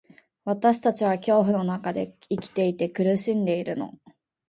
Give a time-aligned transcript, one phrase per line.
[0.45, 3.99] 私たちは恐怖の中で生きていて、苦しんでいるの。